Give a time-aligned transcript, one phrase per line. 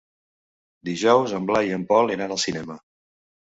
[0.89, 2.81] Dijous en Blai i en Pol iran al cinema.